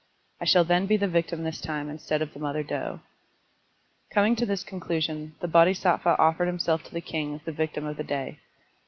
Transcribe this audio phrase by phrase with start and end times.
[0.41, 3.01] I shall then be the victim this time instead of the mother doe."
[4.09, 7.97] Coming to' this conclusion, the Bodhisattva offered himself to the king as the victim of
[7.97, 8.39] the day.